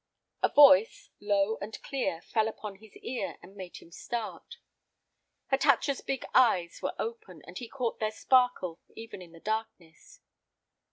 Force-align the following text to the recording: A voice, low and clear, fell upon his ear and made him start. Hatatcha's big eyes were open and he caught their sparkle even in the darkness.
A 0.41 0.49
voice, 0.49 1.11
low 1.19 1.59
and 1.61 1.79
clear, 1.83 2.21
fell 2.23 2.47
upon 2.47 2.77
his 2.77 2.97
ear 2.97 3.37
and 3.43 3.55
made 3.55 3.77
him 3.77 3.91
start. 3.91 4.57
Hatatcha's 5.51 6.01
big 6.01 6.25
eyes 6.33 6.79
were 6.81 6.95
open 6.97 7.43
and 7.45 7.55
he 7.59 7.67
caught 7.69 7.99
their 7.99 8.09
sparkle 8.09 8.79
even 8.95 9.21
in 9.21 9.31
the 9.31 9.39
darkness. 9.39 10.19